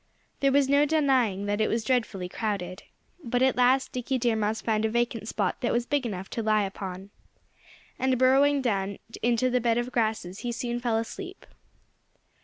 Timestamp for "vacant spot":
4.89-5.61